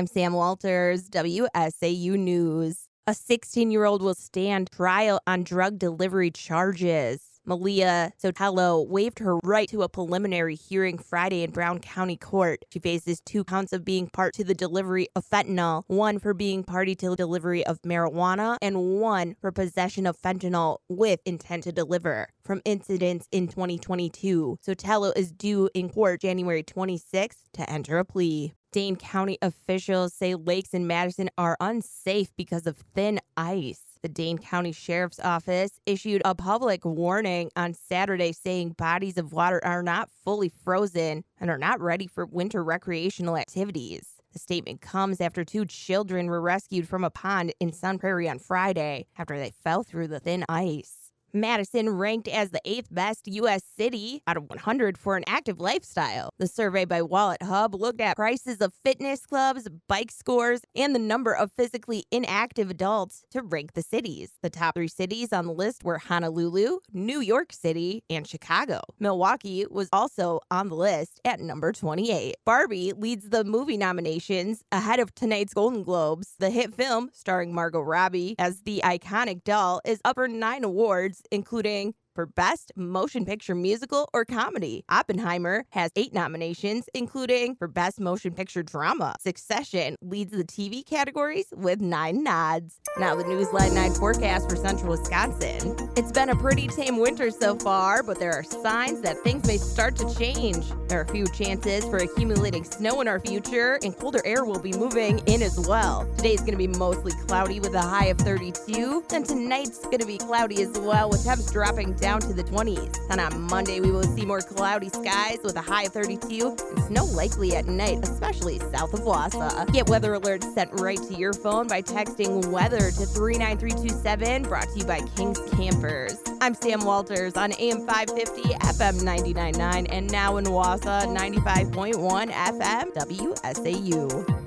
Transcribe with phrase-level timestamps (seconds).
[0.00, 2.88] I'm Sam Walters, WSAU News.
[3.06, 7.20] A 16 year old will stand trial on drug delivery charges.
[7.44, 12.64] Malia Sotelo waived her right to a preliminary hearing Friday in Brown County Court.
[12.72, 16.64] She faces two counts of being part to the delivery of fentanyl, one for being
[16.64, 21.72] party to the delivery of marijuana, and one for possession of fentanyl with intent to
[21.72, 22.28] deliver.
[22.42, 28.54] From incidents in 2022, Sotelo is due in court January 26th to enter a plea.
[28.72, 33.82] Dane County officials say lakes in Madison are unsafe because of thin ice.
[34.02, 39.60] The Dane County Sheriff's Office issued a public warning on Saturday saying bodies of water
[39.64, 44.06] are not fully frozen and are not ready for winter recreational activities.
[44.32, 48.38] The statement comes after two children were rescued from a pond in Sun Prairie on
[48.38, 50.99] Friday after they fell through the thin ice.
[51.32, 53.62] Madison ranked as the eighth best U.S.
[53.76, 56.30] city out of 100 for an active lifestyle.
[56.38, 60.98] The survey by Wallet Hub looked at prices of fitness clubs, bike scores, and the
[60.98, 64.32] number of physically inactive adults to rank the cities.
[64.42, 68.80] The top three cities on the list were Honolulu, New York City, and Chicago.
[68.98, 72.34] Milwaukee was also on the list at number 28.
[72.44, 76.34] Barbie leads the movie nominations ahead of tonight's Golden Globes.
[76.38, 81.19] The hit film, starring Margot Robbie as the iconic doll, is up for nine awards
[81.30, 84.84] including for Best Motion Picture Musical or Comedy.
[84.90, 89.14] Oppenheimer has eight nominations, including for Best Motion Picture Drama.
[89.20, 92.78] Succession leads the TV categories with nine nods.
[92.98, 95.74] Now, the Newsline 9 forecast for central Wisconsin.
[95.96, 99.56] It's been a pretty tame winter so far, but there are signs that things may
[99.56, 100.66] start to change.
[100.88, 104.58] There are a few chances for accumulating snow in our future, and colder air will
[104.58, 106.06] be moving in as well.
[106.18, 110.06] Today's going to be mostly cloudy with a high of 32, and tonight's going to
[110.06, 112.98] be cloudy as well, with temps dropping down to the 20s.
[113.08, 116.84] And on Monday, we will see more cloudy skies with a high of 32 and
[116.86, 119.72] snow likely at night, especially south of Wausau.
[119.72, 124.78] Get weather alerts sent right to your phone by texting weather to 39327, brought to
[124.80, 126.18] you by King's Campers.
[126.40, 134.39] I'm Sam Walters on AM 550, FM 99.9, and now in Wausau, 95.1 FM, WSAU.